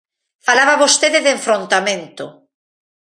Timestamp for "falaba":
0.47-0.81